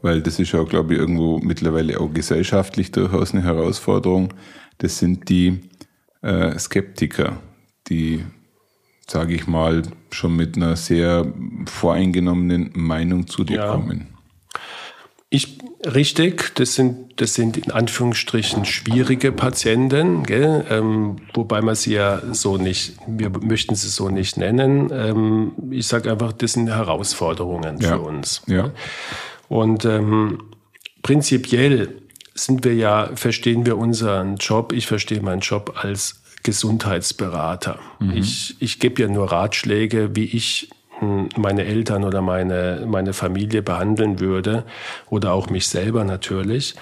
[0.00, 4.32] weil das ist ja, glaube ich, irgendwo mittlerweile auch gesellschaftlich durchaus eine Herausforderung.
[4.78, 5.60] Das sind die
[6.22, 7.42] äh, Skeptiker,
[7.88, 8.24] die,
[9.10, 11.26] sage ich mal, schon mit einer sehr
[11.66, 13.72] voreingenommenen Meinung zu dir ja.
[13.72, 14.08] kommen.
[15.30, 20.64] Ich richtig, das sind das sind in Anführungsstrichen schwierige Patienten, gell?
[20.70, 24.90] Ähm, wobei man sie ja so nicht, wir möchten sie so nicht nennen.
[24.90, 27.88] Ähm, ich sage einfach, das sind Herausforderungen ja.
[27.88, 28.42] für uns.
[28.46, 28.70] Ja.
[29.48, 30.44] Und ähm,
[31.02, 32.00] prinzipiell
[32.34, 37.78] sind wir ja, verstehen wir unseren Job, ich verstehe meinen Job als Gesundheitsberater.
[37.98, 38.16] Mhm.
[38.16, 40.70] Ich, ich gebe ja nur Ratschläge, wie ich
[41.36, 44.64] meine Eltern oder meine, meine Familie behandeln würde
[45.08, 46.74] oder auch mich selber natürlich.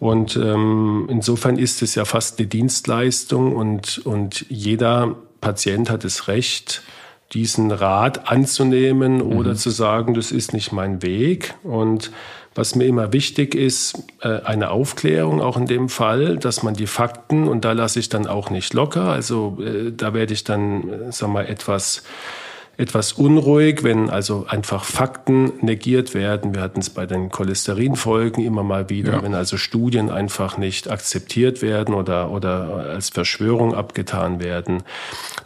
[0.00, 6.28] Und ähm, insofern ist es ja fast eine Dienstleistung und, und jeder Patient hat das
[6.28, 6.82] Recht,
[7.32, 9.56] diesen Rat anzunehmen oder mhm.
[9.56, 11.54] zu sagen, das ist nicht mein Weg.
[11.62, 12.10] Und
[12.58, 16.88] was mir immer wichtig ist, äh, eine Aufklärung auch in dem Fall, dass man die
[16.88, 20.88] Fakten, und da lasse ich dann auch nicht locker, also äh, da werde ich dann,
[20.90, 22.02] äh, sag mal, etwas
[22.78, 26.54] etwas unruhig, wenn also einfach Fakten negiert werden.
[26.54, 29.22] Wir hatten es bei den Cholesterinfolgen immer mal wieder, ja.
[29.22, 34.84] wenn also Studien einfach nicht akzeptiert werden oder, oder als Verschwörung abgetan werden.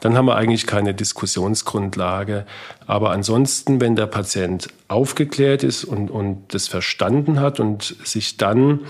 [0.00, 2.44] Dann haben wir eigentlich keine Diskussionsgrundlage.
[2.86, 8.80] Aber ansonsten, wenn der Patient aufgeklärt ist und, und das verstanden hat und sich dann,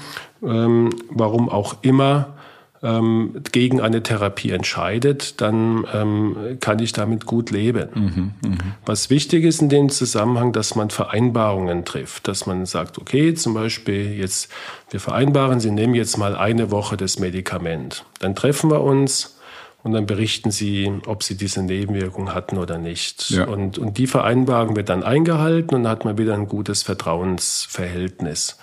[0.43, 2.35] ähm, warum auch immer,
[2.83, 7.89] ähm, gegen eine Therapie entscheidet, dann ähm, kann ich damit gut leben.
[7.95, 8.59] Mhm, mh.
[8.85, 13.55] Was wichtig ist in dem Zusammenhang, dass man Vereinbarungen trifft, dass man sagt, okay, zum
[13.55, 14.51] Beispiel jetzt,
[14.91, 18.05] wir vereinbaren, Sie nehmen jetzt mal eine Woche das Medikament.
[18.19, 19.39] Dann treffen wir uns
[19.85, 23.31] und dann berichten Sie, ob Sie diese Nebenwirkung hatten oder nicht.
[23.31, 23.45] Ja.
[23.45, 28.59] Und, und die Vereinbarung wird dann eingehalten und dann hat man wieder ein gutes Vertrauensverhältnis.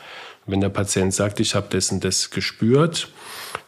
[0.45, 3.09] Wenn der Patient sagt, ich habe das und das gespürt,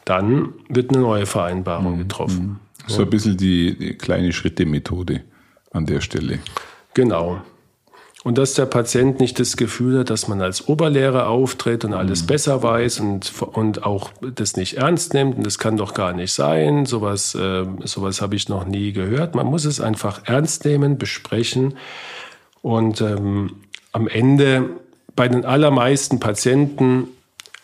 [0.06, 2.00] dann wird eine neue Vereinbarung mhm.
[2.00, 2.46] getroffen.
[2.46, 2.60] Mhm.
[2.88, 5.22] So ein bisschen die, die kleine Schritte-Methode
[5.72, 6.40] an der Stelle.
[6.94, 7.42] Genau.
[8.24, 12.24] Und dass der Patient nicht das Gefühl hat, dass man als Oberlehrer auftritt und alles
[12.24, 12.28] mhm.
[12.28, 15.38] besser weiß und, und auch das nicht ernst nimmt.
[15.38, 16.86] Und das kann doch gar nicht sein.
[16.86, 19.34] Sowas, äh, sowas habe ich noch nie gehört.
[19.34, 21.76] Man muss es einfach ernst nehmen, besprechen.
[22.62, 23.56] Und ähm,
[23.92, 24.70] am Ende
[25.16, 27.08] bei den allermeisten Patienten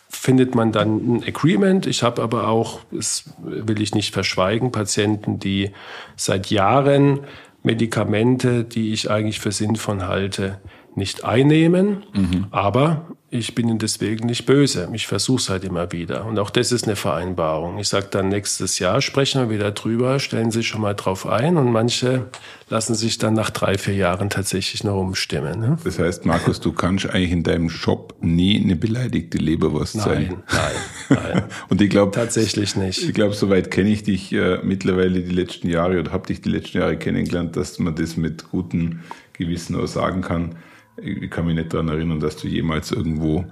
[0.08, 1.86] findet man dann ein Agreement.
[1.86, 5.72] Ich habe aber auch, das will ich nicht verschweigen, Patienten, die
[6.16, 7.20] seit Jahren
[7.62, 10.58] Medikamente, die ich eigentlich für sinnvoll halte,
[10.94, 12.04] nicht einnehmen.
[12.14, 12.46] Mhm.
[12.50, 14.88] Aber ich bin ihnen deswegen nicht böse.
[14.94, 16.24] Ich versuche es halt immer wieder.
[16.24, 17.78] Und auch das ist eine Vereinbarung.
[17.78, 21.58] Ich sage dann, nächstes Jahr sprechen wir wieder drüber, stellen Sie schon mal drauf ein.
[21.58, 22.28] Und manche
[22.70, 25.60] lassen sich dann nach drei, vier Jahren tatsächlich noch umstimmen.
[25.60, 25.76] Ne?
[25.84, 30.42] Das heißt, Markus, du kannst eigentlich in deinem Job nie eine beleidigte Leberwurst nein, sein.
[31.10, 31.42] Nein, nein.
[31.68, 33.02] Und ich glaube tatsächlich nicht.
[33.02, 36.50] Ich glaube, soweit kenne ich dich äh, mittlerweile die letzten Jahre oder habe dich die
[36.50, 39.00] letzten Jahre kennengelernt, dass man das mit gutem
[39.34, 40.56] Gewissen auch sagen kann
[41.02, 43.44] ich kann mich nicht daran erinnern, dass du jemals irgendwo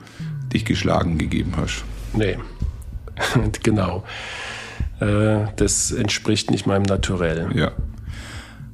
[0.52, 1.84] dich geschlagen gegeben hast.
[2.14, 2.38] Nee,
[3.62, 4.04] genau.
[5.00, 7.48] Äh, das entspricht nicht meinem Naturell.
[7.54, 7.72] Ja.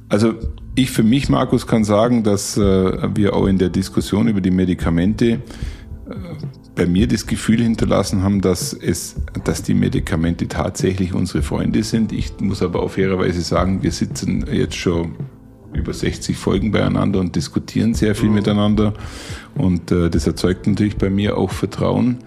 [0.09, 0.35] Also
[0.75, 4.51] ich für mich, Markus, kann sagen, dass äh, wir auch in der Diskussion über die
[4.51, 5.39] Medikamente äh,
[6.75, 12.11] bei mir das Gefühl hinterlassen haben, dass es, dass die Medikamente tatsächlich unsere Freunde sind.
[12.11, 15.15] Ich muss aber auf fairerweise sagen, wir sitzen jetzt schon
[15.73, 18.35] über 60 Folgen beieinander und diskutieren sehr viel mhm.
[18.35, 18.93] miteinander.
[19.55, 22.17] Und äh, das erzeugt natürlich bei mir auch Vertrauen.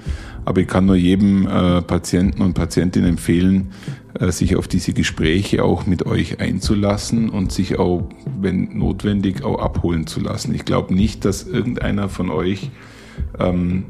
[0.45, 3.73] Aber ich kann nur jedem äh, Patienten und Patientin empfehlen,
[4.19, 8.09] äh, sich auf diese Gespräche auch mit euch einzulassen und sich auch,
[8.41, 10.55] wenn notwendig, auch abholen zu lassen.
[10.55, 12.71] Ich glaube nicht, dass irgendeiner von euch
[13.41, 13.87] ähm,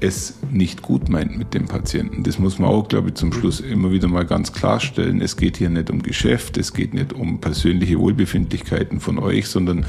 [0.00, 2.22] es nicht gut meint mit dem Patienten.
[2.22, 5.20] Das muss man auch, glaube ich, zum Schluss immer wieder mal ganz klarstellen.
[5.20, 9.86] Es geht hier nicht um Geschäft, es geht nicht um persönliche Wohlbefindlichkeiten von euch, sondern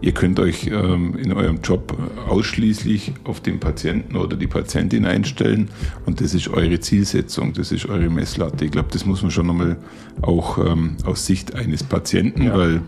[0.00, 1.96] ihr könnt euch ähm, in eurem Job
[2.28, 5.68] ausschließlich auf den Patienten oder die Patientin einstellen
[6.06, 8.64] und das ist eure Zielsetzung, das ist eure Messlatte.
[8.64, 9.76] Ich glaube, das muss man schon nochmal
[10.22, 12.56] auch ähm, aus Sicht eines Patienten, ja.
[12.56, 12.80] weil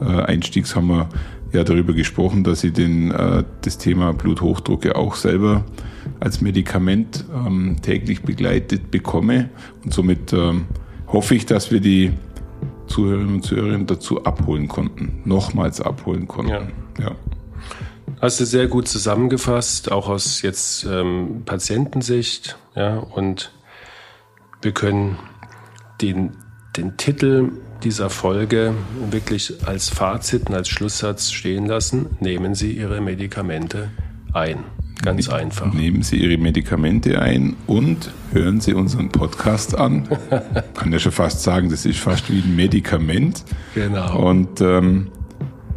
[0.00, 1.08] äh, einstiegs haben wir
[1.56, 5.64] ja darüber gesprochen, dass ich den, äh, das Thema Bluthochdruck ja auch selber
[6.20, 9.50] als Medikament ähm, täglich begleitet bekomme.
[9.84, 10.66] Und somit ähm,
[11.08, 12.12] hoffe ich, dass wir die
[12.86, 16.52] Zuhörerinnen und Zuhörer dazu abholen konnten, nochmals abholen konnten.
[16.52, 16.68] Ja.
[17.00, 17.16] ja.
[18.20, 22.56] Hast du sehr gut zusammengefasst, auch aus jetzt ähm, Patientensicht.
[22.74, 23.52] Ja, und
[24.62, 25.18] wir können
[26.00, 26.32] den,
[26.76, 27.52] den Titel
[27.82, 28.74] dieser Folge
[29.10, 32.06] wirklich als Fazit und als Schlusssatz stehen lassen.
[32.20, 33.90] Nehmen Sie Ihre Medikamente
[34.32, 34.64] ein.
[35.02, 35.72] Ganz einfach.
[35.72, 40.08] Nehmen Sie Ihre Medikamente ein und hören Sie unseren Podcast an.
[40.74, 43.44] Kann ja schon fast sagen, das ist fast wie ein Medikament.
[43.74, 44.30] Genau.
[44.30, 45.08] Und ähm,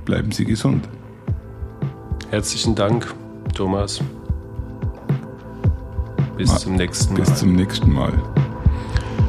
[0.06, 0.88] bleiben Sie gesund.
[2.30, 3.14] Herzlichen Dank,
[3.54, 4.02] Thomas.
[6.38, 7.20] Bis Ma zum nächsten Mal.
[7.20, 8.14] Bis zum nächsten Mal.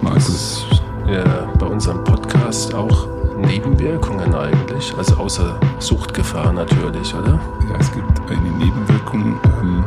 [0.02, 0.64] Markus.
[1.10, 1.24] Ja,
[1.58, 4.94] bei unserem Podcast auch Nebenwirkungen eigentlich?
[4.96, 7.40] Also außer Suchtgefahr natürlich, oder?
[7.68, 9.84] Ja, es gibt eine Nebenwirkung, ähm,